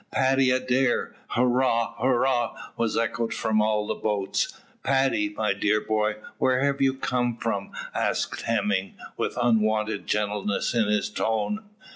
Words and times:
"Paddy 0.09 0.49
Adair, 0.49 1.15
hurrah! 1.27 1.93
hurrah!" 1.99 2.55
was 2.75 2.97
echoed 2.97 3.35
from 3.35 3.61
all 3.61 3.85
the 3.85 3.93
boats. 3.93 4.59
"Paddy, 4.81 5.29
my 5.29 5.53
dear 5.53 5.79
boy, 5.79 6.15
where 6.39 6.61
have 6.65 6.81
you 6.81 6.95
come 6.95 7.37
from?" 7.37 7.69
asked 7.93 8.41
Hemming, 8.41 8.95
with 9.15 9.37
unwonted 9.39 10.07
gentleness 10.07 10.73
in 10.73 10.87
his 10.87 11.07
tone. 11.11 11.69